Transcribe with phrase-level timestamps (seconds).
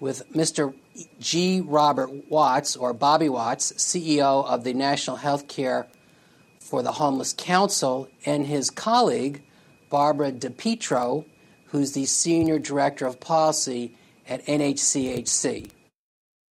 [0.00, 0.74] with Mr.
[1.18, 1.60] G.
[1.60, 5.86] Robert Watts, or Bobby Watts, CEO of the National Healthcare
[6.58, 9.42] for the Homeless Council, and his colleague,
[9.90, 11.24] Barbara DiPietro,
[11.66, 13.96] who's the Senior Director of Policy
[14.28, 15.70] at NHCHC.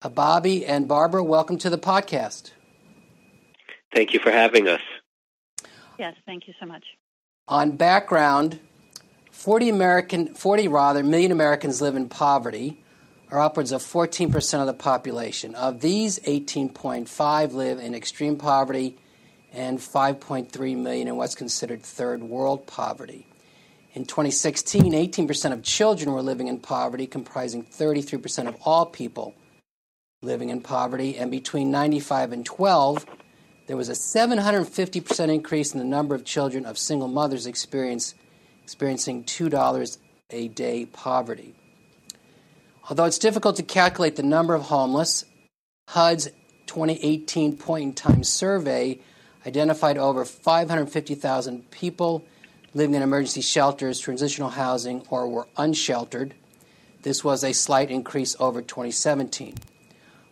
[0.02, 2.52] Uh, Bobby and Barbara, welcome to the podcast.
[3.94, 4.82] Thank you for having us.
[5.98, 6.84] Yes, thank you so much.
[7.48, 8.60] On background,
[9.32, 12.84] 40 American 40 rather million Americans live in poverty,
[13.30, 15.56] or upwards of 14% of the population.
[15.56, 18.98] Of these, 18.5 live in extreme poverty
[19.52, 23.28] and 5.3 million in what's considered third world poverty.
[23.94, 29.34] In 2016, 18% of children were living in poverty, comprising 33% of all people
[30.22, 33.06] living in poverty, and between 95 and 12,
[33.68, 38.14] there was a 750% increase in the number of children of single mothers experiencing
[38.68, 39.98] $2
[40.30, 41.56] a day poverty.
[42.90, 45.26] Although it's difficult to calculate the number of homeless,
[45.90, 46.30] HUD's
[46.68, 49.00] 2018 point in time survey
[49.46, 52.24] identified over 550,000 people
[52.74, 56.34] living in emergency shelters, transitional housing, or were unsheltered.
[57.02, 59.56] This was a slight increase over 2017.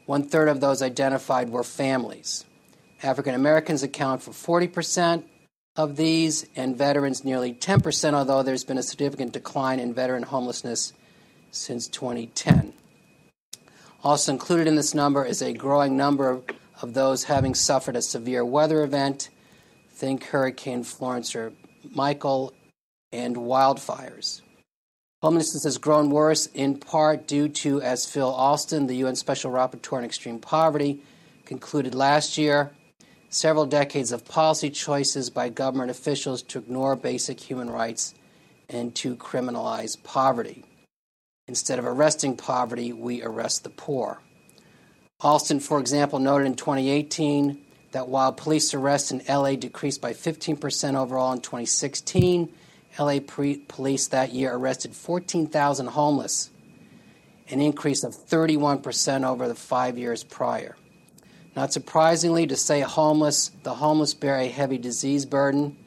[0.06, 2.46] One third of those identified were families.
[3.04, 5.24] African Americans account for 40%
[5.76, 10.94] of these, and veterans nearly 10%, although there's been a significant decline in veteran homelessness
[11.56, 12.74] since 2010.
[14.04, 16.42] Also included in this number is a growing number
[16.82, 19.30] of those having suffered a severe weather event.
[19.90, 21.54] Think Hurricane Florence or
[21.94, 22.54] Michael
[23.12, 24.42] and wildfires.
[25.22, 29.98] Homelessness has grown worse in part due to, as Phil Alston, the UN Special Rapporteur
[29.98, 31.02] on Extreme Poverty,
[31.46, 32.72] concluded last year,
[33.30, 38.14] several decades of policy choices by government officials to ignore basic human rights
[38.70, 40.64] and to criminalize poverty.
[41.48, 44.20] Instead of arresting poverty, we arrest the poor.
[45.22, 47.62] Alston, for example, noted in 2018
[47.92, 52.52] that while police arrests in LA decreased by 15% overall in 2016,
[52.98, 56.50] LA pre- police that year arrested 14,000 homeless,
[57.50, 60.76] an increase of 31% over the five years prior.
[61.56, 65.78] Not surprisingly, to say homeless, the homeless bear a heavy disease burden,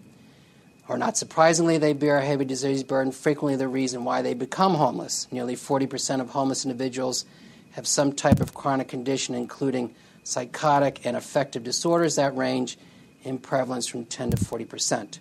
[0.88, 4.74] or not surprisingly, they bear a heavy disease burden, frequently the reason why they become
[4.74, 5.28] homeless.
[5.30, 7.26] Nearly 40% of homeless individuals
[7.72, 9.94] have some type of chronic condition, including
[10.24, 12.78] psychotic and affective disorders that range
[13.22, 15.18] in prevalence from 10 to 40%.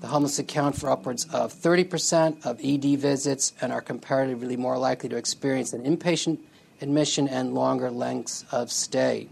[0.00, 5.08] The homeless account for upwards of 30% of ED visits and are comparatively more likely
[5.08, 6.38] to experience an inpatient
[6.80, 9.28] admission and longer lengths of stay.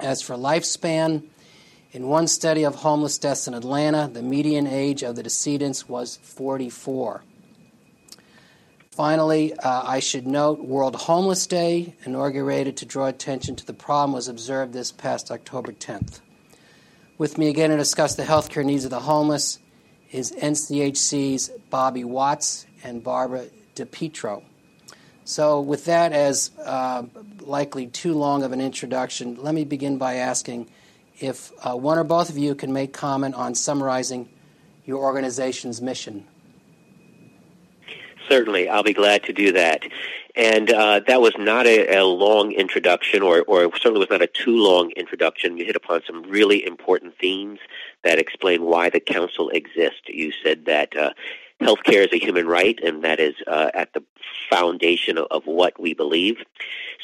[0.00, 1.24] As for lifespan,
[1.92, 6.18] in one study of homeless deaths in Atlanta, the median age of the decedents was
[6.22, 7.22] 44.
[8.90, 14.12] Finally, uh, I should note World Homeless Day, inaugurated to draw attention to the problem,
[14.12, 16.20] was observed this past October 10th.
[17.16, 19.58] With me again to discuss the healthcare needs of the homeless
[20.10, 24.42] is NCHC's Bobby Watts and Barbara DiPietro.
[25.24, 27.04] So, with that as uh,
[27.40, 30.70] likely too long of an introduction, let me begin by asking
[31.20, 34.28] if uh, one or both of you can make comment on summarizing
[34.84, 36.26] your organization's mission.
[38.28, 39.82] Certainly, I'll be glad to do that.
[40.36, 44.26] And uh, that was not a, a long introduction, or, or certainly was not a
[44.26, 45.56] too long introduction.
[45.56, 47.58] You hit upon some really important themes
[48.04, 50.02] that explain why the council exists.
[50.06, 51.10] You said that uh,
[51.60, 54.02] healthcare is a human right, and that is uh, at the
[54.48, 56.36] foundation of, of, what we believe.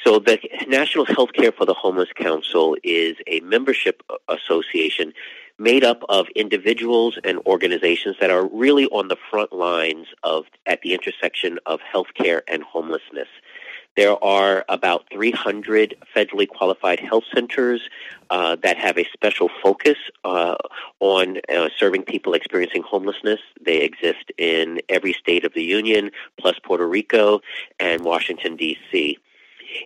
[0.05, 5.15] So, the National Healthcare for the Homeless Council is a membership association
[5.59, 10.83] made up of individuals and organizations that are really on the front lines of at
[10.83, 13.29] the intersection of healthcare and homelessness.
[13.97, 17.89] There are about 300 federally qualified health centers
[18.29, 20.57] uh, that have a special focus uh,
[21.01, 23.41] on uh, serving people experiencing homelessness.
[23.65, 27.41] They exist in every state of the Union, plus Puerto Rico
[27.79, 29.19] and Washington, D.C.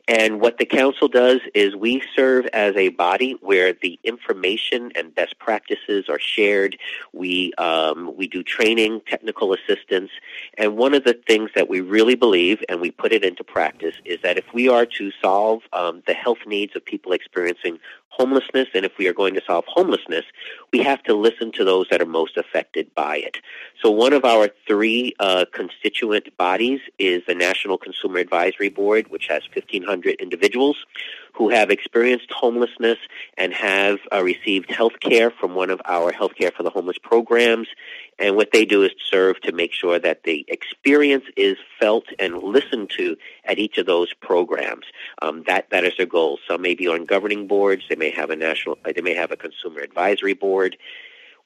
[0.06, 5.14] And what the council does is we serve as a body where the information and
[5.14, 6.78] best practices are shared.
[7.12, 10.10] We um, we do training, technical assistance,
[10.56, 13.94] and one of the things that we really believe, and we put it into practice,
[14.04, 17.78] is that if we are to solve um, the health needs of people experiencing
[18.10, 20.24] homelessness, and if we are going to solve homelessness,
[20.72, 23.38] we have to listen to those that are most affected by it.
[23.80, 29.28] So one of our three uh, constituent bodies is the National Consumer Advisory Board, which
[29.28, 30.76] has 1,500 individuals
[31.38, 32.98] who have experienced homelessness
[33.36, 36.98] and have uh, received health care from one of our Health Care for the Homeless
[36.98, 37.68] programs.
[38.18, 42.42] And what they do is serve to make sure that the experience is felt and
[42.42, 44.86] listened to at each of those programs.
[45.22, 46.40] Um, that that is their goal.
[46.48, 47.84] Some may be on governing boards.
[47.88, 48.76] They may have a national.
[48.84, 50.76] They may have a consumer advisory board.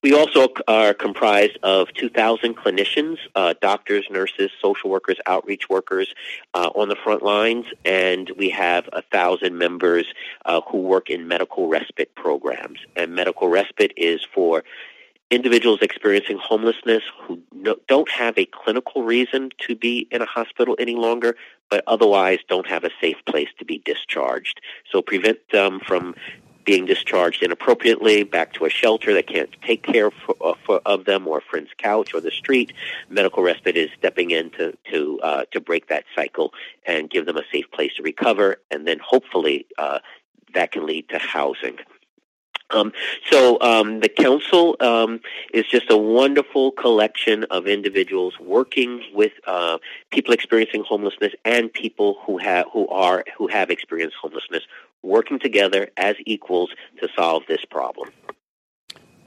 [0.02, 6.12] We also are comprised of 2,000 clinicians, uh, doctors, nurses, social workers, outreach workers
[6.54, 10.06] uh, on the front lines, and we have 1,000 members
[10.44, 12.80] uh, who work in medical respite programs.
[12.96, 14.64] And medical respite is for
[15.30, 20.74] individuals experiencing homelessness who no, don't have a clinical reason to be in a hospital
[20.80, 21.36] any longer,
[21.70, 24.60] but otherwise don't have a safe place to be discharged.
[24.90, 26.16] So prevent them from
[26.64, 31.04] being discharged inappropriately back to a shelter that can't take care for, uh, for, of
[31.04, 32.72] them or a friend's couch or the street.
[33.08, 36.52] Medical respite is stepping in to to, uh, to break that cycle
[36.86, 39.98] and give them a safe place to recover, and then hopefully uh,
[40.54, 41.78] that can lead to housing.
[42.72, 42.92] Um,
[43.30, 45.20] so um, the council um,
[45.52, 49.78] is just a wonderful collection of individuals working with uh,
[50.10, 54.62] people experiencing homelessness and people who have who are who have experienced homelessness,
[55.02, 56.70] working together as equals
[57.00, 58.10] to solve this problem.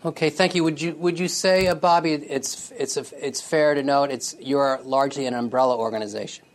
[0.04, 0.64] Okay, thank you.
[0.64, 4.36] Would you would you say, uh, Bobby, it's it's a, it's fair to note it's
[4.40, 6.46] you're largely an umbrella organization.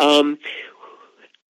[0.00, 0.38] Um,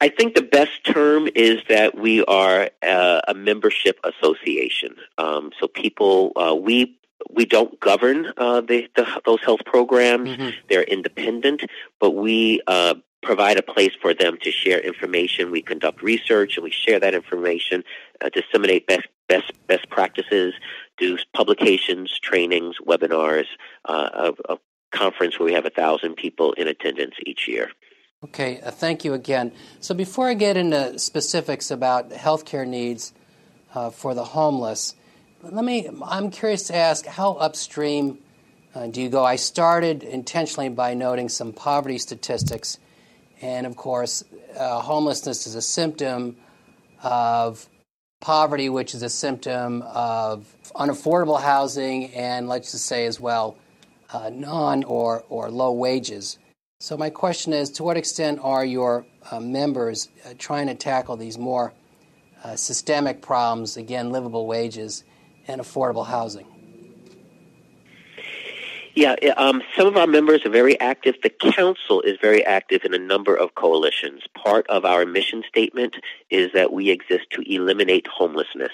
[0.01, 4.97] I think the best term is that we are uh, a membership association.
[5.19, 6.99] Um, so people, uh, we
[7.31, 10.51] we don't govern uh, the, the, those health programs; mm-hmm.
[10.69, 11.63] they're independent,
[11.99, 15.51] but we uh, provide a place for them to share information.
[15.51, 17.85] We conduct research and we share that information,
[18.21, 20.55] uh, disseminate best best best practices,
[20.99, 23.47] do publications, trainings, webinars,
[23.85, 24.59] uh, a, a
[24.93, 27.71] conference where we have a thousand people in attendance each year.
[28.25, 29.53] Okay, uh, thank you again.
[29.81, 33.13] So before I get into specifics about healthcare needs
[33.75, 34.95] uh, for the homeless,
[35.43, 35.89] let me.
[36.03, 38.19] I'm curious to ask how upstream
[38.75, 39.25] uh, do you go?
[39.25, 42.79] I started intentionally by noting some poverty statistics,
[43.41, 44.25] and of course,
[44.59, 46.37] uh, homelessness is a symptom
[47.03, 47.69] of
[48.21, 53.57] poverty, which is a symptom of unaffordable housing, and let's just say as well,
[54.11, 56.39] uh, non or or low wages.
[56.81, 61.17] So, my question is to what extent are your uh, members uh, trying to tackle
[61.17, 61.73] these more
[62.45, 65.05] uh, systemic problems, again, livable wages
[65.49, 66.56] and affordable housing?
[68.97, 71.17] Yeah, um, some of our members are very active.
[71.23, 74.23] The council is very active in a number of coalitions.
[74.35, 75.97] Part of our mission statement
[76.31, 78.73] is that we exist to eliminate homelessness.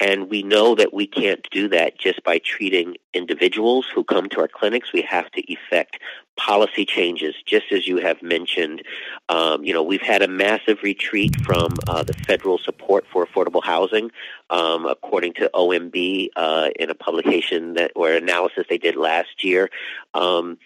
[0.00, 4.40] And we know that we can't do that just by treating individuals who come to
[4.40, 4.94] our clinics.
[4.94, 5.98] We have to effect
[6.38, 8.82] policy changes, just as you have mentioned.
[9.28, 13.62] Um, you know, we've had a massive retreat from uh, the federal support for affordable
[13.62, 14.10] housing,
[14.48, 19.68] um, according to OMB uh, in a publication that or analysis they did last year.
[20.14, 20.58] Um,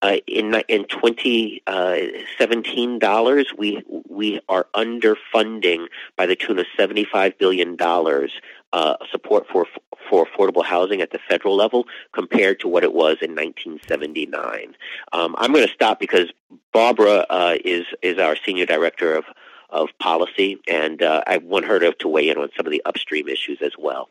[0.00, 7.36] uh, in in 2017 uh, dollars, we we are underfunding by the tune of 75
[7.36, 8.32] billion dollars
[8.72, 9.66] uh, support for
[10.10, 14.76] for affordable housing at the federal level compared to what it was in 1979.
[15.12, 16.30] Um, I'm going to stop because
[16.72, 19.24] Barbara uh, is is our senior director of
[19.70, 22.82] of policy, and uh, I want her to, to weigh in on some of the
[22.84, 24.08] upstream issues as well.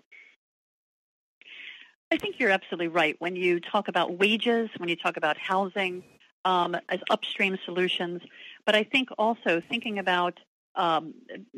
[2.12, 3.16] I think you're absolutely right.
[3.20, 6.04] When you talk about wages, when you talk about housing
[6.44, 8.22] um, as upstream solutions,
[8.66, 10.40] but I think also thinking about
[10.76, 11.14] um,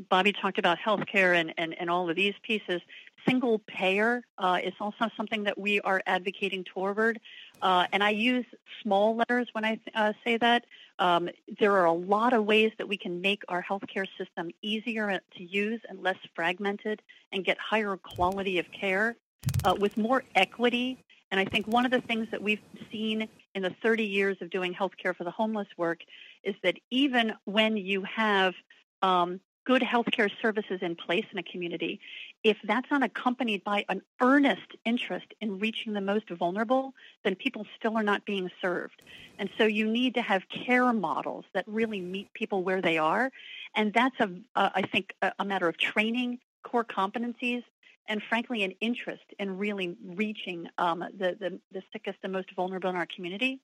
[0.10, 2.82] Bobby talked about healthcare and, and, and all of these pieces.
[3.28, 7.20] Single payer uh, is also something that we are advocating toward.
[7.62, 8.46] Uh, and I use
[8.82, 10.66] small letters when I uh, say that.
[11.00, 15.20] Um, there are a lot of ways that we can make our healthcare system easier
[15.38, 19.16] to use and less fragmented and get higher quality of care
[19.64, 20.98] uh, with more equity.
[21.32, 24.50] And I think one of the things that we've seen in the 30 years of
[24.50, 26.00] doing healthcare for the homeless work
[26.44, 28.54] is that even when you have
[29.02, 32.00] um, good healthcare services in place in a community,
[32.44, 36.94] if that's not accompanied by an earnest interest in reaching the most vulnerable,
[37.26, 39.02] then people still are not being served.
[39.38, 43.30] And so you need to have care models that really meet people where they are.
[43.76, 47.64] And that's, a, I think, a, a matter of training, core competencies,
[48.08, 52.90] and frankly, an interest in really reaching um, the, the, the sickest and most vulnerable
[52.90, 53.60] in our community.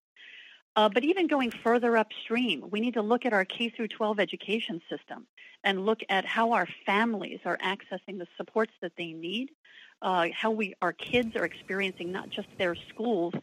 [0.76, 4.20] Uh, but even going further upstream, we need to look at our K through 12
[4.20, 5.28] education system
[5.64, 9.52] and look at how our families are accessing the supports that they need,
[10.02, 13.34] uh, how we our kids are experiencing not just their schools,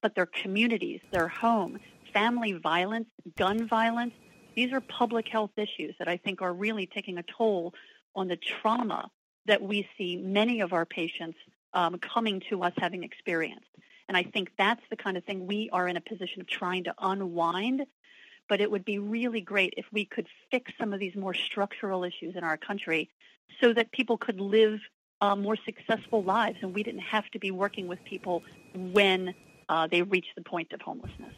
[0.00, 1.78] but their communities, their home,
[2.12, 4.14] family violence, gun violence.
[4.56, 7.74] These are public health issues that I think are really taking a toll
[8.14, 9.10] on the trauma
[9.46, 11.38] that we see many of our patients
[11.74, 13.66] um, coming to us having experienced.
[14.08, 16.84] And I think that's the kind of thing we are in a position of trying
[16.84, 17.86] to unwind.
[18.48, 22.02] But it would be really great if we could fix some of these more structural
[22.04, 23.10] issues in our country
[23.60, 24.80] so that people could live
[25.20, 28.42] uh, more successful lives and we didn't have to be working with people
[28.74, 29.34] when
[29.68, 31.34] uh, they reach the point of homelessness.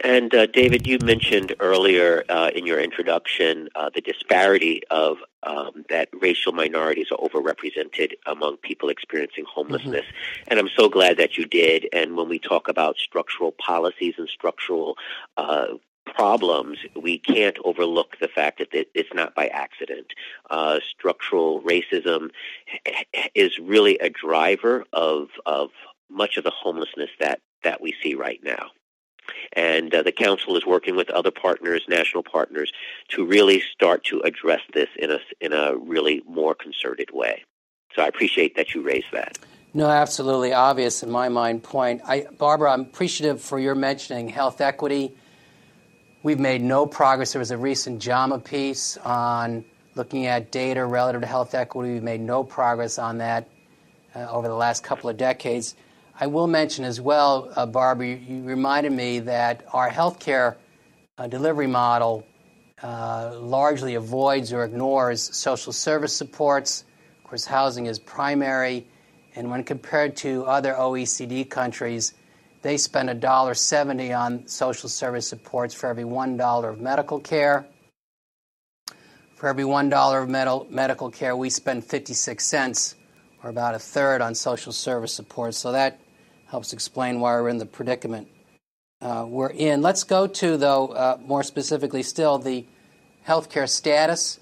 [0.00, 5.84] And uh, David, you mentioned earlier uh, in your introduction uh, the disparity of um,
[5.88, 10.04] that racial minorities are overrepresented among people experiencing homelessness.
[10.04, 10.44] Mm-hmm.
[10.48, 11.88] And I'm so glad that you did.
[11.92, 14.96] And when we talk about structural policies and structural
[15.36, 15.68] uh,
[16.04, 20.12] problems, we can't overlook the fact that it's not by accident.
[20.50, 22.30] Uh, structural racism
[23.34, 25.70] is really a driver of of
[26.08, 28.70] much of the homelessness that that we see right now.
[29.52, 32.72] And uh, the council is working with other partners, national partners,
[33.08, 37.44] to really start to address this in a, in a really more concerted way.
[37.94, 39.38] So I appreciate that you raised that.
[39.72, 42.02] No, absolutely obvious in my mind point.
[42.06, 45.14] I, Barbara, I'm appreciative for your mentioning health equity.
[46.22, 47.32] We've made no progress.
[47.32, 49.64] There was a recent JAMA piece on
[49.94, 51.94] looking at data relative to health equity.
[51.94, 53.48] We've made no progress on that
[54.14, 55.74] uh, over the last couple of decades.
[56.18, 60.56] I will mention as well, uh, Barbara, you, you, reminded me that our healthcare
[61.18, 62.26] uh, delivery model
[62.82, 66.84] uh, largely avoids or ignores social service supports.
[67.18, 68.86] Of course, housing is primary,
[69.34, 72.14] and when compared to other OECD countries,
[72.62, 77.66] they spend $1.70 on social service supports for every $1 of medical care.
[79.34, 82.94] For every $1 of med- medical care, we spend 56 cents,
[83.42, 85.54] or about a third, on social service support.
[85.54, 86.00] So that
[86.46, 88.28] helps explain why we're in the predicament
[89.00, 89.82] uh, we're in.
[89.82, 92.66] Let's go to, though, uh, more specifically still, the
[93.26, 94.40] healthcare status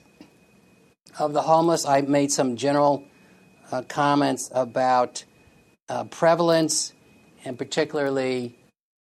[1.19, 1.85] of the homeless.
[1.85, 3.05] I made some general
[3.73, 5.25] uh, comments about
[5.89, 6.93] uh, prevalence
[7.45, 8.57] and particularly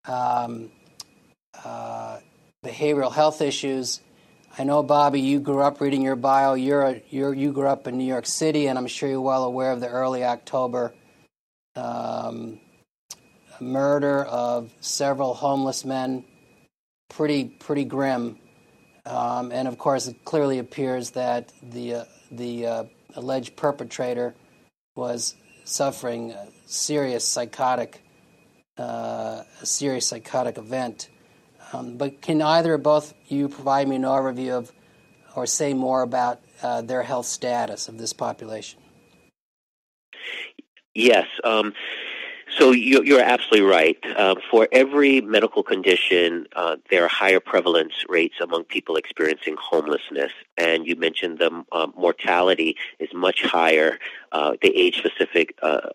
[0.06, 0.70] um,
[1.64, 2.18] uh,
[2.64, 4.00] behavioral health issues.
[4.58, 6.54] I know, Bobby, you grew up reading your bio.
[6.54, 9.44] You're, a, you're you grew up in New York City, and I'm sure you're well
[9.44, 10.94] aware of the early October
[11.74, 12.60] um,
[13.60, 16.24] murder of several homeless men.
[17.08, 18.38] Pretty pretty grim,
[19.06, 22.84] um, and of course, it clearly appears that the uh, the uh,
[23.14, 24.34] alleged perpetrator
[24.96, 28.02] was suffering a serious psychotic
[28.78, 31.08] uh, a serious psychotic event.
[31.72, 34.72] Um, but can either or both you provide me an overview of
[35.34, 38.80] or say more about uh, their health status of this population?
[40.94, 41.26] Yes.
[41.42, 41.74] Um,
[42.58, 43.98] so you're absolutely right.
[44.16, 50.32] Uh, for every medical condition, uh, there are higher prevalence rates among people experiencing homelessness.
[50.56, 53.98] And you mentioned the uh, mortality is much higher.
[54.34, 55.90] Uh, the age-specific uh,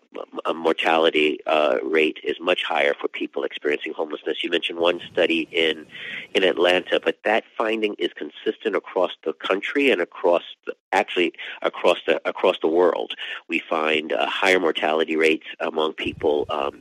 [0.54, 4.42] mortality uh, rate is much higher for people experiencing homelessness.
[4.42, 5.86] You mentioned one study in
[6.34, 11.98] in Atlanta, but that finding is consistent across the country and across the, actually across
[12.06, 13.12] the across the world.
[13.48, 16.80] We find higher mortality rates among people um,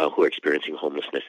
[0.00, 1.24] uh, who are experiencing homelessness,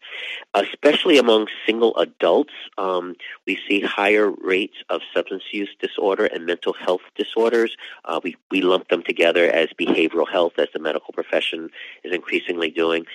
[0.53, 2.53] especially among single adults.
[2.77, 7.75] Um, we see higher rates of substance use disorder and mental health disorders.
[8.05, 11.69] Uh, we we lump them together as behavioral health, as the medical profession
[12.03, 13.05] is increasingly doing.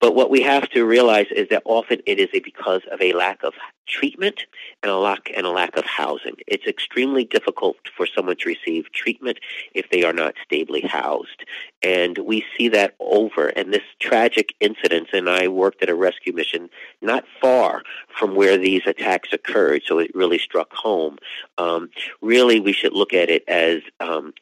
[0.00, 3.42] But what we have to realize is that often it is because of a lack
[3.42, 3.54] of
[3.86, 4.42] treatment
[4.82, 6.34] and a lack and a lack of housing.
[6.46, 9.38] It's extremely difficult for someone to receive treatment
[9.74, 11.44] if they are not stably housed,
[11.82, 13.48] and we see that over.
[13.48, 16.68] And this tragic incident and I worked at a rescue mission
[17.00, 21.18] not far from where these attacks occurred, so it really struck home.
[21.58, 21.90] Um,
[22.20, 24.34] really, we should look at it as um,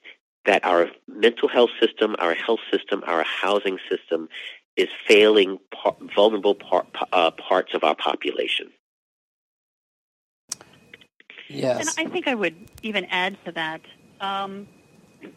[0.47, 4.29] that our mental health system, our health system, our housing system
[4.77, 8.71] is failing par- vulnerable par- uh, parts of our population.
[11.49, 11.81] Yes.
[11.81, 13.81] And I think I would even add to that.
[14.21, 14.67] Um,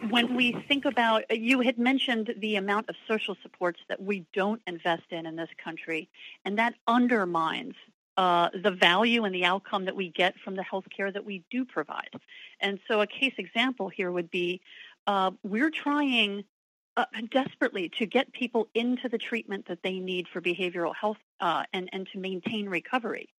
[0.09, 4.61] when we think about, you had mentioned the amount of social supports that we don't
[4.67, 6.09] invest in in this country,
[6.45, 7.75] and that undermines
[8.17, 11.43] uh, the value and the outcome that we get from the health care that we
[11.49, 12.09] do provide.
[12.59, 14.61] And so, a case example here would be
[15.05, 16.43] uh, we're trying
[16.97, 21.63] uh, desperately to get people into the treatment that they need for behavioral health uh,
[21.71, 23.29] and, and to maintain recovery.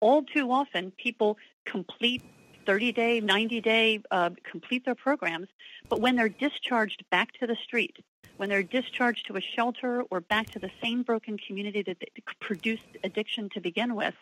[0.00, 2.22] All too often, people complete
[2.66, 5.48] 30 day, 90 day, uh, complete their programs,
[5.88, 7.96] but when they're discharged back to the street,
[8.36, 11.96] when they're discharged to a shelter or back to the same broken community that
[12.40, 14.14] produced addiction to begin with,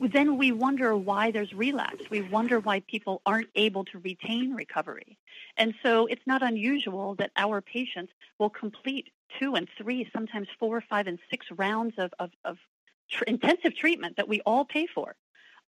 [0.00, 2.02] then we wonder why there's relapse.
[2.10, 5.18] We wonder why people aren't able to retain recovery.
[5.56, 10.80] And so it's not unusual that our patients will complete two and three, sometimes four,
[10.80, 12.58] five, and six rounds of, of, of
[13.10, 15.16] tr- intensive treatment that we all pay for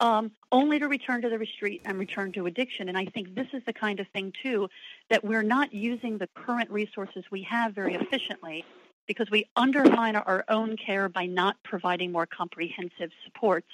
[0.00, 2.88] um, only to return to the street and return to addiction.
[2.88, 4.68] And I think this is the kind of thing, too,
[5.10, 8.64] that we're not using the current resources we have very efficiently
[9.06, 13.68] because we undermine our own care by not providing more comprehensive supports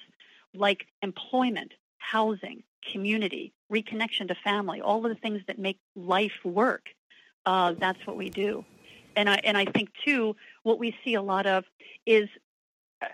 [0.54, 6.87] like employment, housing, community, reconnection to family, all of the things that make life work.
[7.44, 8.64] Uh, that's what we do.
[9.16, 11.64] And I, and I think, too, what we see a lot of
[12.06, 12.28] is
[13.02, 13.06] uh,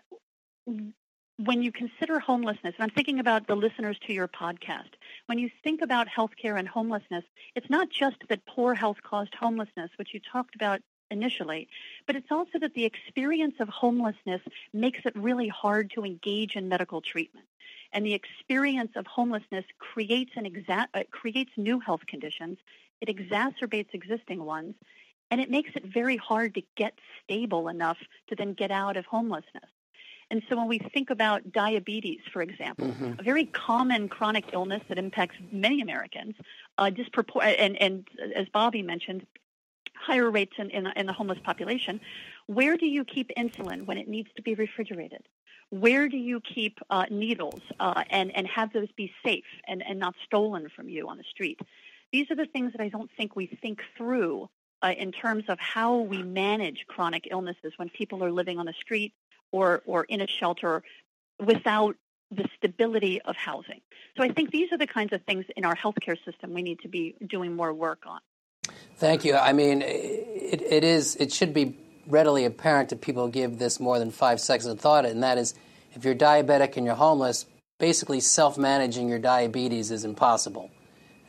[0.66, 4.90] when you consider homelessness, and I'm thinking about the listeners to your podcast,
[5.26, 7.24] when you think about healthcare and homelessness,
[7.54, 11.68] it's not just that poor health caused homelessness, which you talked about initially,
[12.06, 16.68] but it's also that the experience of homelessness makes it really hard to engage in
[16.68, 17.46] medical treatment.
[17.92, 22.58] And the experience of homelessness creates an exa- uh, creates new health conditions.
[23.00, 24.74] It exacerbates existing ones,
[25.30, 27.98] and it makes it very hard to get stable enough
[28.28, 29.70] to then get out of homelessness.
[30.30, 33.18] And so when we think about diabetes, for example, mm-hmm.
[33.18, 36.36] a very common chronic illness that impacts many Americans,
[36.78, 38.06] uh, dispropor- and, and
[38.36, 39.26] as Bobby mentioned,
[39.94, 42.00] higher rates in, in, in the homeless population,
[42.46, 45.26] where do you keep insulin when it needs to be refrigerated?
[45.70, 49.98] Where do you keep uh, needles uh, and, and have those be safe and, and
[49.98, 51.60] not stolen from you on the street?
[52.12, 54.48] These are the things that I don't think we think through
[54.82, 58.74] uh, in terms of how we manage chronic illnesses when people are living on the
[58.80, 59.12] street
[59.52, 60.82] or, or in a shelter
[61.38, 61.96] without
[62.30, 63.80] the stability of housing.
[64.16, 66.80] So I think these are the kinds of things in our healthcare system we need
[66.80, 68.20] to be doing more work on.
[68.96, 69.34] Thank you.
[69.34, 71.16] I mean, it, it is.
[71.16, 75.06] It should be readily apparent that people give this more than five seconds of thought,
[75.06, 75.54] and that is,
[75.94, 77.46] if you're diabetic and you're homeless,
[77.78, 80.70] basically self-managing your diabetes is impossible,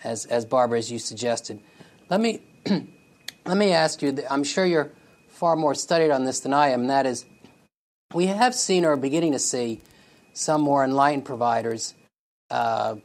[0.03, 1.61] as as Barbara as you suggested.
[2.09, 2.41] Let me
[3.45, 4.17] let me ask you.
[4.29, 4.91] I'm sure you're
[5.29, 6.87] far more studied on this than I am.
[6.87, 7.25] That is,
[8.13, 9.81] we have seen or are beginning to see
[10.33, 11.93] some more enlightened providers,
[12.49, 12.95] uh,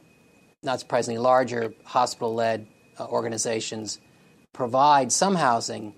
[0.63, 2.67] not surprisingly larger hospital led
[2.99, 3.99] uh, organizations,
[4.53, 5.93] provide some housing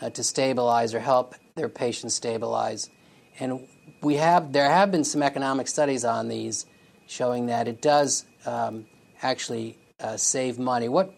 [0.00, 2.90] uh, to stabilize or help their patients stabilize.
[3.38, 3.66] And
[4.02, 6.66] we have there have been some economic studies on these
[7.06, 8.86] showing that it does um,
[9.22, 10.88] actually uh, save money.
[10.88, 11.14] What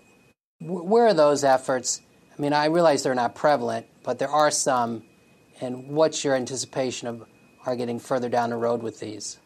[0.61, 2.01] where are those efforts?
[2.37, 5.05] I mean, I realize they're not prevalent, but there are some.
[5.61, 7.25] And what's your anticipation of
[7.67, 9.39] are getting further down the road with these.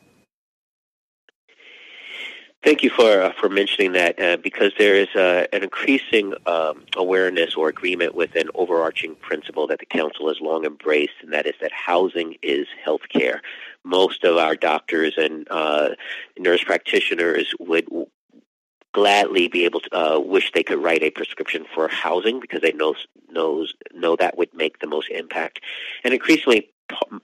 [2.64, 6.84] Thank you for uh, for mentioning that uh, because there is uh, an increasing um,
[6.96, 11.46] awareness or agreement with an overarching principle that the council has long embraced, and that
[11.46, 13.42] is that housing is health care.
[13.84, 15.90] Most of our doctors and uh,
[16.36, 17.86] nurse practitioners would
[18.92, 22.72] gladly be able to uh, wish they could write a prescription for housing because they
[22.72, 22.96] know
[23.30, 25.60] knows know that would make the most impact,
[26.02, 26.72] and increasingly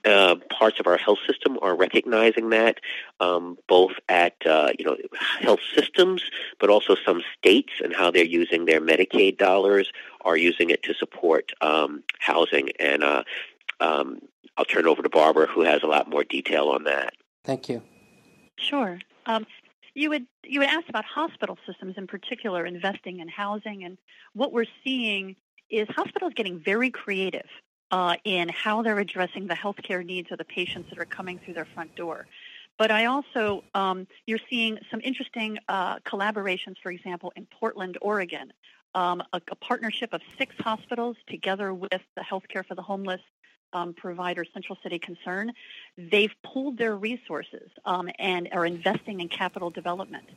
[0.05, 2.79] uh, parts of our health system are recognizing that,
[3.19, 4.97] um, both at uh, you know
[5.39, 6.23] health systems,
[6.59, 10.93] but also some states and how they're using their Medicaid dollars are using it to
[10.93, 12.69] support um, housing.
[12.79, 13.23] And uh,
[13.79, 14.19] um,
[14.57, 17.13] I'll turn it over to Barbara, who has a lot more detail on that.
[17.43, 17.81] Thank you.
[18.57, 18.99] Sure.
[19.25, 19.45] Um,
[19.93, 23.97] you would you would ask about hospital systems in particular investing in housing, and
[24.33, 25.35] what we're seeing
[25.69, 27.47] is hospitals getting very creative
[27.95, 31.53] uh, in how they're addressing the healthcare needs of the patients that are coming through
[31.53, 32.27] their front door.
[32.77, 38.51] But I also, um, you're seeing some interesting uh, collaborations, for example, in Portland, Oregon,
[38.95, 43.21] um, a, a, partnership of six hospitals together with the Healthcare for the Homeless
[43.71, 45.53] um, provider, Central City Concern.
[45.97, 50.27] They've pooled their resources um, and are investing in capital development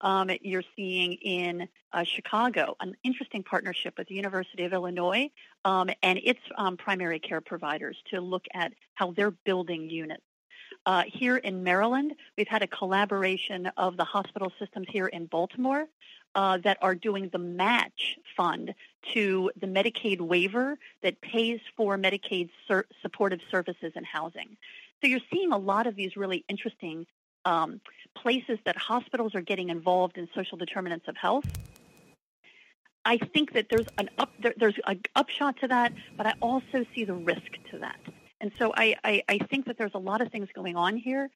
[0.00, 5.30] um, you're seeing in uh, Chicago an interesting partnership with the University of Illinois
[5.64, 10.22] um, and its um, primary care providers to look at how they're building units.
[10.86, 15.86] Uh, here in Maryland, we've had a collaboration of the hospital systems here in Baltimore
[16.34, 18.74] uh, that are doing the match fund
[19.12, 24.56] to the Medicaid waiver that pays for Medicaid sur- supportive services and housing.
[25.00, 27.06] So you're seeing a lot of these really interesting
[27.44, 27.80] um,
[28.14, 31.44] places that hospitals are getting involved in social determinants of health.
[33.04, 36.84] I think that there's an up there, there's an upshot to that, but I also
[36.94, 37.98] see the risk to that.
[38.40, 41.30] And so I, I, I think that there's a lot of things going on here.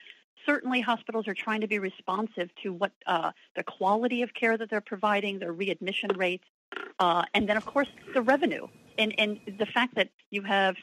[0.46, 4.68] Certainly, hospitals are trying to be responsive to what uh, the quality of care that
[4.68, 6.44] they're providing, their readmission rates,
[6.98, 8.66] uh, and then of course the revenue
[8.98, 10.76] and and the fact that you have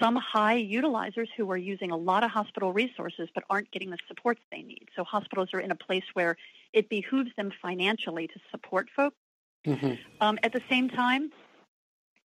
[0.00, 3.98] some high utilizers who are using a lot of hospital resources but aren't getting the
[4.08, 4.88] supports they need.
[4.96, 6.36] So hospitals are in a place where
[6.72, 9.16] it behooves them financially to support folks.
[9.66, 9.94] Mm-hmm.
[10.20, 11.30] Um, at the same time,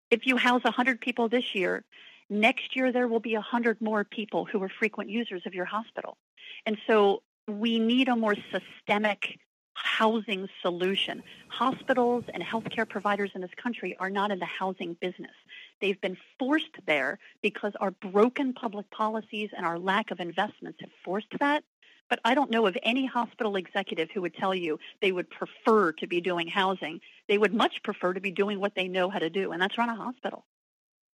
[0.10, 1.84] if you house 100 people this year,
[2.30, 6.18] next year there will be 100 more people who are frequent users of your hospital.
[6.66, 9.40] And so we need a more systemic
[9.74, 11.24] housing solution.
[11.50, 15.32] Hospitals and healthcare providers in this country are not in the housing business.
[15.82, 20.90] They've been forced there because our broken public policies and our lack of investments have
[21.04, 21.64] forced that.
[22.10, 25.92] But I don't know of any hospital executive who would tell you they would prefer
[25.94, 27.02] to be doing housing.
[27.28, 29.78] They would much prefer to be doing what they know how to do, and that's
[29.78, 30.46] run a hospital.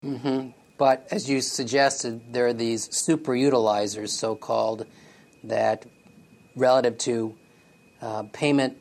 [0.04, 0.50] Mm-hmm.
[0.78, 4.86] But as you suggested, there are these super utilizers, so called,
[5.44, 5.86] that
[6.56, 7.36] relative to
[8.02, 8.78] uh, payment,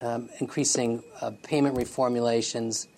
[0.00, 2.88] um, increasing uh, payment reformulations,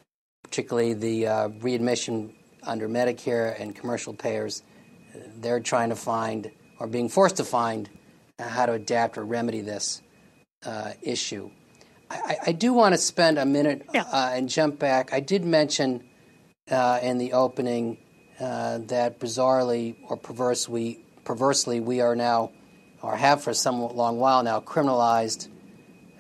[0.49, 4.63] particularly the uh, readmission under Medicare and commercial payers,
[5.37, 7.89] they're trying to find or being forced to find
[8.39, 10.03] how to adapt or remedy this
[10.65, 11.51] uh, issue.
[12.11, 14.05] I, I, do want to spend a minute yeah.
[14.11, 15.13] Uh, and jump back.
[15.13, 16.05] I did mention
[16.71, 17.99] uh, in the opening
[18.39, 22.53] that bizarrely or perversely, perversely, we are now
[23.03, 25.49] or have for some long while now, criminalized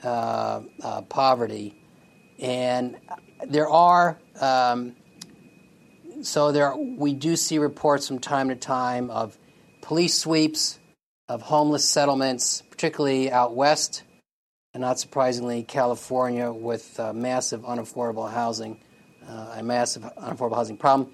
[0.03, 1.75] uh, uh, poverty.
[2.39, 2.97] And
[3.47, 4.97] there are, um,
[6.23, 9.39] so there, we do see reports from time to time of
[9.81, 10.79] police sweeps,
[11.29, 14.03] of homeless settlements, particularly out west,
[14.75, 18.79] and not surprisingly, California, with uh, massive unaffordable housing,
[19.29, 21.13] uh, a massive unaffordable housing problem,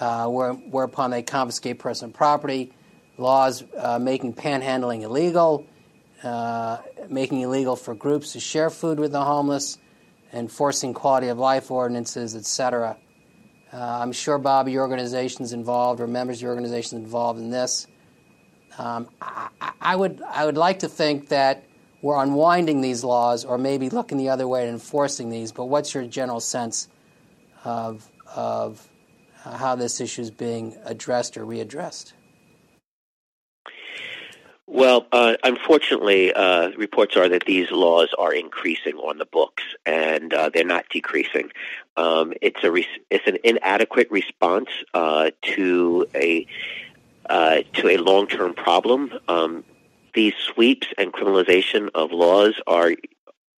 [0.00, 2.72] uh, where, whereupon they confiscate personal property
[3.18, 5.66] laws uh, making panhandling illegal,
[6.22, 9.78] uh, making illegal for groups to share food with the homeless,
[10.34, 12.96] enforcing quality of life ordinances, etc.
[13.72, 17.86] Uh, I'm sure, Bob, your organization's involved, or members of your organization involved in this.
[18.76, 19.48] Um, I,
[19.80, 21.64] I, would, I would like to think that
[22.02, 25.52] we're unwinding these laws, or maybe looking the other way and enforcing these.
[25.52, 26.88] But what's your general sense
[27.64, 28.86] of, of
[29.42, 32.12] how this issue is being addressed or readdressed?
[34.74, 40.34] Well, uh, unfortunately, uh, reports are that these laws are increasing on the books, and
[40.34, 41.50] uh, they're not decreasing.
[41.96, 42.74] Um, it's a
[43.08, 46.44] it's an inadequate response uh, to a
[47.30, 49.12] uh, to a long term problem.
[49.28, 49.62] Um,
[50.12, 52.96] these sweeps and criminalization of laws are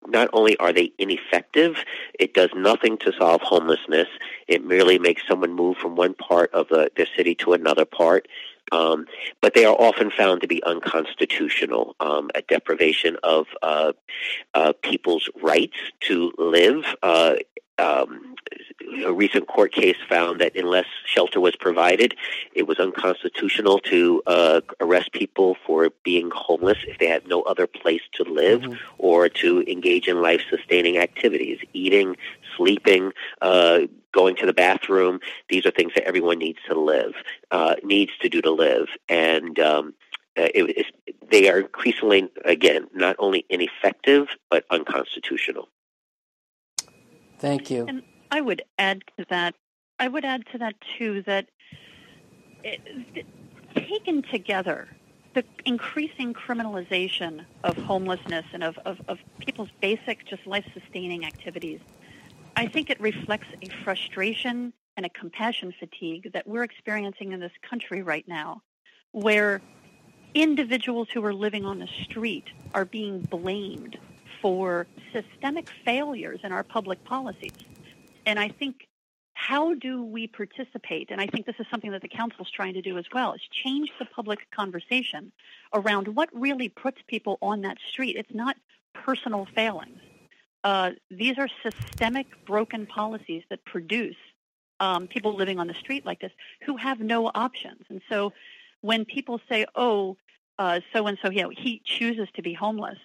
[0.07, 1.79] not only are they ineffective,
[2.21, 4.09] it does nothing to solve homelessness.
[4.49, 8.29] It merely makes someone move from one part of the, the city to another part.
[8.73, 9.07] Um,
[9.41, 13.93] but they are often found to be unconstitutional, um, a deprivation of uh,
[14.55, 16.85] uh, people's rights to live.
[17.03, 17.35] Uh,
[17.79, 18.36] um,
[19.05, 22.15] a recent court case found that unless shelter was provided,
[22.55, 27.67] it was unconstitutional to uh, arrest people for being homeless if they had no other
[27.67, 28.75] place to live mm-hmm.
[28.99, 32.17] or to engage in life sustaining activities, eating,
[32.57, 33.81] sleeping, uh,
[34.13, 35.21] going to the bathroom.
[35.49, 37.15] These are things that everyone needs to live,
[37.51, 38.89] uh, needs to do to live.
[39.09, 39.95] And um,
[40.39, 40.87] uh, it,
[41.31, 45.69] they are increasingly, again, not only ineffective, but unconstitutional.
[47.39, 47.85] Thank you.
[47.87, 49.55] And I would add to that,
[49.99, 51.49] I would add to that too, that
[52.65, 52.81] it,
[53.75, 54.89] taken together,
[55.35, 61.81] the increasing criminalization of homelessness and of, of, of people's basic, just life sustaining activities
[62.57, 67.53] I think it reflects a frustration and a compassion fatigue that we're experiencing in this
[67.69, 68.63] country right now,
[69.13, 69.61] where
[70.33, 73.99] individuals who are living on the street are being blamed
[74.41, 77.53] for systemic failures in our public policies.
[78.27, 78.89] And I think
[79.35, 81.11] how do we participate?
[81.11, 83.35] And I think this is something that the council is trying to do as well,
[83.35, 85.31] is change the public conversation
[85.75, 88.17] around what really puts people on that street.
[88.17, 88.57] It's not
[88.95, 90.01] personal failings.
[90.65, 94.17] Uh, these are systemic broken policies that produce
[94.81, 96.33] um, people living on the street like this
[96.65, 97.83] who have no options.
[97.89, 98.33] And so
[98.81, 100.17] when people say, oh,
[100.59, 102.99] so and so, he chooses to be homeless.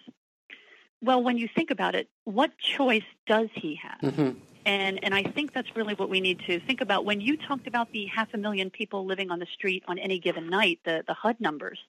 [1.02, 4.14] Well, when you think about it, what choice does he have?
[4.14, 4.40] Mm-hmm.
[4.66, 7.06] And and I think that's really what we need to think about.
[7.06, 10.20] When you talked about the half a million people living on the street on any
[10.20, 11.80] given night, the the HUD numbers,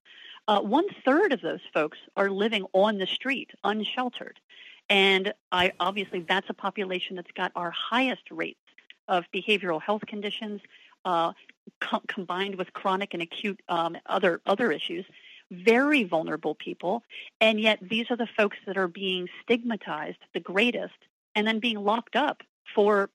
[0.49, 4.41] uh, one third of those folks are living on the street, unsheltered,
[4.89, 8.59] and I obviously that's a population that's got our highest rates
[9.07, 10.61] of behavioral health conditions,
[11.05, 11.33] uh,
[11.81, 15.05] co- combined with chronic and acute um, other other issues.
[15.51, 17.03] Very vulnerable people,
[17.39, 20.95] and yet these are the folks that are being stigmatized the greatest
[21.35, 22.43] and then being locked up
[22.75, 23.11] for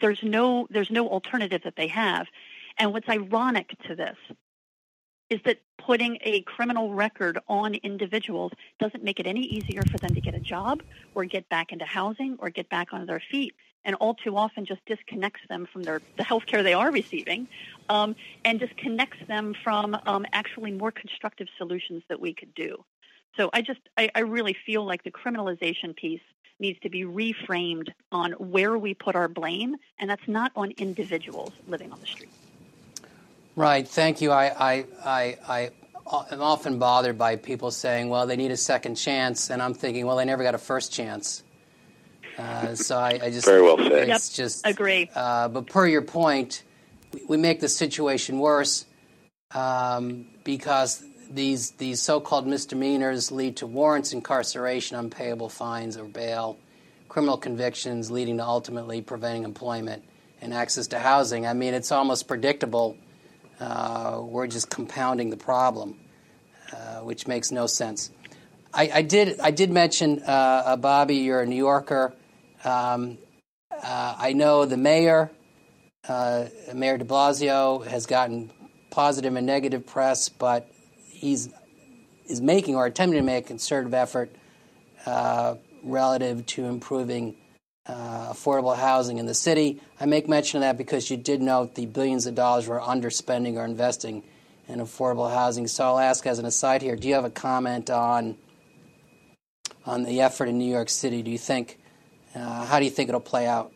[0.00, 2.26] there's no there's no alternative that they have.
[2.78, 4.16] And what's ironic to this
[5.30, 10.14] is that putting a criminal record on individuals doesn't make it any easier for them
[10.14, 10.82] to get a job
[11.14, 14.64] or get back into housing or get back on their feet and all too often
[14.64, 17.46] just disconnects them from their the health care they are receiving
[17.88, 22.82] um, and disconnects them from um, actually more constructive solutions that we could do
[23.36, 26.20] so i just I, I really feel like the criminalization piece
[26.60, 31.52] needs to be reframed on where we put our blame and that's not on individuals
[31.66, 32.30] living on the street
[33.58, 33.88] Right.
[33.88, 34.30] Thank you.
[34.30, 35.70] I, I, I, I
[36.30, 39.50] am often bothered by people saying, well, they need a second chance.
[39.50, 41.42] And I'm thinking, well, they never got a first chance.
[42.38, 43.46] Uh, so I, I, just.
[43.46, 43.90] Very well said.
[43.90, 44.20] It's yep.
[44.44, 44.64] just.
[44.64, 45.10] Agree.
[45.12, 46.62] Uh, but per your point,
[47.26, 48.86] we make the situation worse
[49.50, 56.58] um, because these, these so called misdemeanors lead to warrants, incarceration, unpayable fines or bail,
[57.08, 60.04] criminal convictions leading to ultimately preventing employment
[60.40, 61.46] and access to housing.
[61.46, 62.96] I mean, it's almost predictable
[63.60, 65.98] uh, we're just compounding the problem,
[66.72, 68.10] uh, which makes no sense.
[68.72, 72.14] I, I did I did mention uh, uh Bobby, you're a New Yorker.
[72.64, 73.18] Um,
[73.70, 75.30] uh, I know the mayor,
[76.08, 78.50] uh, Mayor De Blasio, has gotten
[78.90, 80.70] positive and negative press, but
[81.18, 81.48] he's
[82.26, 84.30] is making or attempting to make a concerted effort
[85.82, 87.36] relative to improving
[87.86, 89.80] uh, affordable housing in the city.
[89.98, 93.56] I make mention of that because you did note the billions of dollars we're underspending
[93.56, 94.22] or investing
[94.68, 95.66] in affordable housing.
[95.66, 98.36] So I'll ask as an aside here, do you have a comment on
[99.86, 101.22] on the effort in New York City?
[101.22, 101.78] Do you think
[102.34, 103.72] uh, how do you think it'll play out?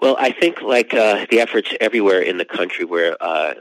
[0.00, 3.52] Well, I think like uh, the efforts everywhere in the country where uh,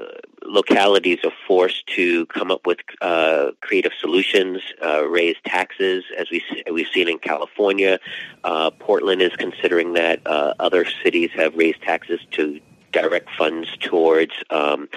[0.48, 6.44] localities are forced to come up with uh, creative solutions, uh, raise taxes, as we
[6.72, 8.00] we've seen in California.
[8.44, 10.26] Uh, Portland is considering that.
[10.26, 12.60] Uh, other cities have raised taxes to
[12.92, 14.34] direct funds towards.
[14.50, 14.90] Um,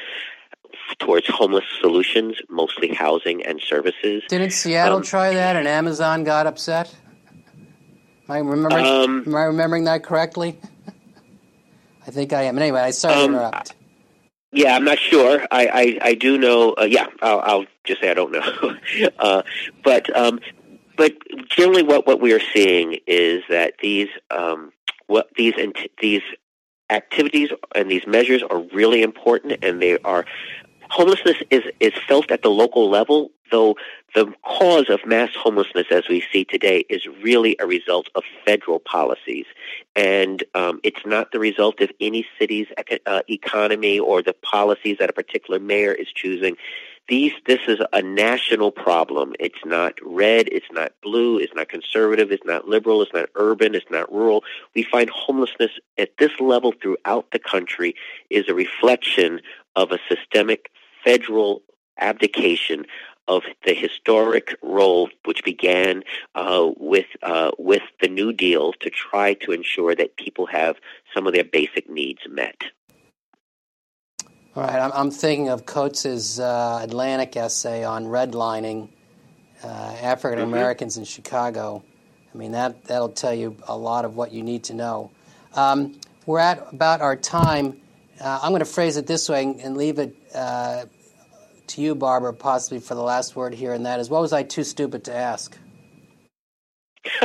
[0.99, 4.25] towards homeless solutions, mostly housing and services.
[4.29, 6.93] Didn't Seattle um, try that and Amazon got upset?
[8.29, 10.59] Am I remembering, um, am I remembering that correctly?
[12.07, 12.59] I think I am.
[12.59, 13.75] Anyway, I sorry um, to interrupt.
[14.53, 15.47] Yeah, I'm not sure.
[15.51, 15.67] I
[16.03, 16.73] I, I do know.
[16.73, 18.77] Uh, yeah, I'll, I'll, just say I don't know.
[19.19, 19.43] uh,
[19.85, 20.41] but um,
[20.97, 21.13] but
[21.49, 24.73] generally, what what we are seeing is that these um,
[25.07, 25.55] what these
[26.01, 26.23] these
[26.91, 30.25] activities and these measures are really important, and they are
[30.91, 33.77] homelessness is is felt at the local level, though
[34.15, 38.79] the cause of mass homelessness as we see today is really a result of federal
[38.79, 39.47] policies.
[39.95, 42.67] And um, it's not the result of any city's
[43.07, 46.57] uh, economy or the policies that a particular mayor is choosing.
[47.09, 49.35] These, this is a national problem.
[49.41, 53.75] It's not red, it's not blue, it's not conservative, it's not liberal, it's not urban,
[53.75, 54.45] it's not rural.
[54.77, 57.97] We find homelessness at this level throughout the country
[58.29, 59.41] is a reflection
[59.75, 60.71] of a systemic
[61.05, 61.63] federal
[61.99, 62.87] abdication
[63.29, 66.03] of the historic role which began
[66.35, 70.77] uh, with uh, with the New Deal to try to ensure that people have
[71.15, 72.63] some of their basic needs met.
[74.57, 78.89] All right, I'm, I'm thinking of Coates's uh, Atlantic essay on redlining
[79.63, 79.67] uh,
[80.03, 81.03] African Americans mm-hmm.
[81.03, 81.85] in Chicago.
[82.35, 85.13] I mean that that'll tell you a lot of what you need to know.
[85.55, 87.81] Um, we're at about our time.
[88.21, 90.85] Uh, I'm going to phrase it this way and leave it uh,
[91.71, 94.43] to you, Barbara, possibly for the last word here, and that is what was I
[94.43, 95.57] too stupid to ask?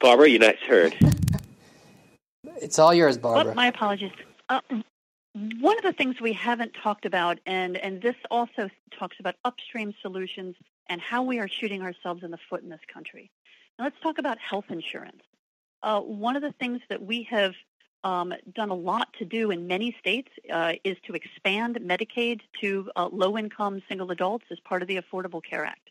[0.00, 0.96] Barbara, you're not heard.
[2.62, 3.52] it's all yours, Barbara.
[3.52, 4.12] Oh, my apologies.
[4.48, 4.60] Uh,
[5.60, 9.94] one of the things we haven't talked about, and, and this also talks about upstream
[10.00, 10.56] solutions
[10.88, 13.30] and how we are shooting ourselves in the foot in this country.
[13.78, 15.22] Now, let's talk about health insurance.
[15.82, 17.52] Uh, one of the things that we have
[18.04, 22.90] um, done a lot to do in many states uh, is to expand Medicaid to
[22.96, 25.90] uh, low-income single adults as part of the Affordable Care Act.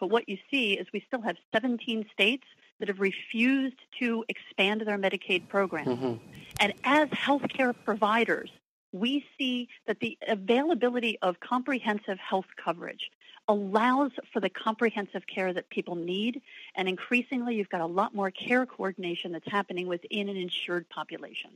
[0.00, 2.44] But what you see is we still have 17 states
[2.78, 5.86] that have refused to expand their Medicaid program.
[5.86, 6.14] Mm-hmm.
[6.60, 8.50] And as healthcare providers,
[8.92, 13.10] we see that the availability of comprehensive health coverage
[13.48, 16.42] allows for the comprehensive care that people need.
[16.74, 21.50] And increasingly, you've got a lot more care coordination that's happening within an insured population.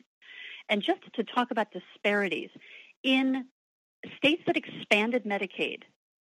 [0.68, 2.50] And just to talk about disparities,
[3.02, 3.46] in
[4.16, 5.82] states that expanded Medicaid,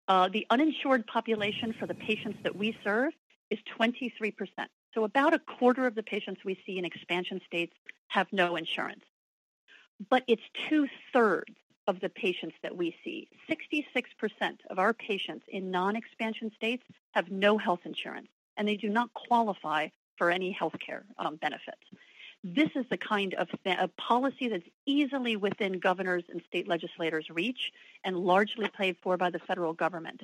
[0.09, 3.13] uh, the uninsured population for the patients that we serve
[3.51, 4.33] is 23%.
[4.95, 7.73] So about a quarter of the patients we see in expansion states
[8.09, 9.05] have no insurance.
[10.11, 11.55] But it's two thirds
[11.93, 13.29] of the patients that we see.
[13.51, 13.85] 66%
[14.71, 19.89] of our patients in non-expansion states have no health insurance, and they do not qualify
[20.17, 21.85] for any health care um, benefits.
[22.43, 27.71] This is the kind of th- policy that's easily within governors and state legislators' reach
[28.05, 30.23] and largely paid for by the federal government.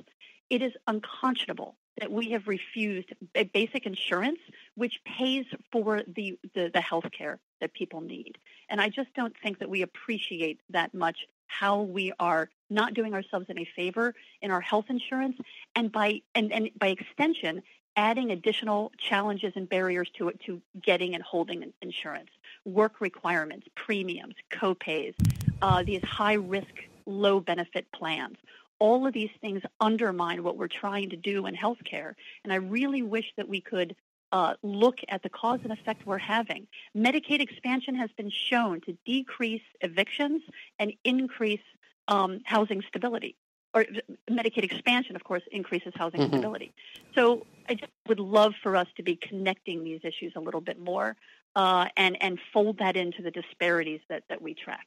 [0.50, 3.12] It is unconscionable that we have refused
[3.52, 4.38] basic insurance,
[4.74, 8.38] which pays for the, the, the health care that people need.
[8.68, 13.14] And I just don't think that we appreciate that much how we are not doing
[13.14, 15.36] ourselves any favor in our health insurance
[15.74, 17.62] and by and, and by extension
[17.96, 22.30] adding additional challenges and barriers to it to getting and holding insurance.
[22.64, 25.14] Work requirements premiums copays
[25.62, 26.72] uh, these high risk
[27.06, 28.36] low benefit plans.
[28.78, 33.02] All of these things undermine what we're trying to do in healthcare and i really
[33.02, 33.96] wish that we could
[34.32, 36.66] uh, look at the cause and effect we're having.
[36.96, 40.42] Medicaid expansion has been shown to decrease evictions
[40.78, 41.60] and increase
[42.08, 43.36] um, housing stability.
[43.74, 43.84] Or
[44.30, 46.30] Medicaid expansion, of course, increases housing mm-hmm.
[46.30, 46.72] stability.
[47.14, 50.80] So I just would love for us to be connecting these issues a little bit
[50.80, 51.16] more
[51.54, 54.86] uh, and, and fold that into the disparities that, that we track.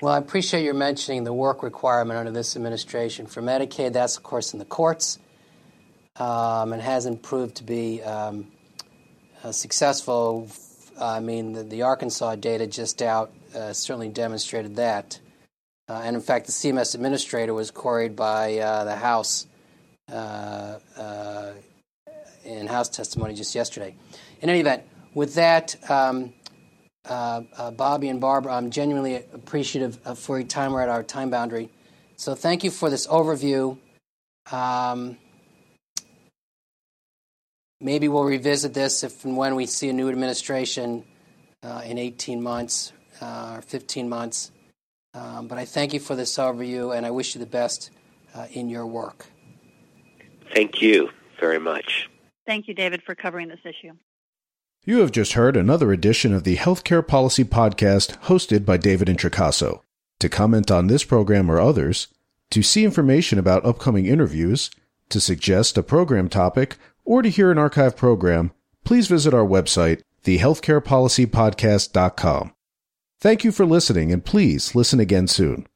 [0.00, 3.26] Well, I appreciate your mentioning the work requirement under this administration.
[3.26, 5.18] For Medicaid, that's, of course, in the courts
[6.16, 8.46] um, and hasn't proved to be um,
[9.42, 10.48] uh, successful.
[11.00, 15.18] I mean, the, the, Arkansas data just out uh, certainly demonstrated that.
[15.88, 19.46] Uh, and in fact, the CMS administrator was queried by uh, the House
[20.10, 21.52] uh, uh,
[22.44, 23.94] in House testimony just yesterday.
[24.40, 26.32] In any event, with that, um,
[27.04, 30.72] Bobby and Barbara, I'm genuinely appreciative for your time.
[30.72, 31.70] We're at our time boundary.
[32.16, 33.78] So thank you for this overview.
[34.50, 35.18] Um,
[37.82, 41.04] maybe we'll revisit this if and when we see a new administration
[41.62, 44.50] uh, in 18 months uh, or 15 months.
[45.14, 47.90] Um, but I thank you for this overview, and I wish you the best
[48.34, 49.26] uh, in your work.
[50.54, 52.08] Thank you very much.
[52.46, 53.92] Thank you, David, for covering this issue.
[54.84, 59.80] You have just heard another edition of the Healthcare Policy Podcast hosted by David Introcaso.
[60.18, 62.08] To comment on this program or others,
[62.50, 64.70] to see information about upcoming interviews,
[65.08, 68.52] to suggest a program topic, or to hear an archive program,
[68.84, 72.54] please visit our website, thehealthcarepolicypodcast.com.
[73.20, 75.68] Thank you for listening, and please listen again soon.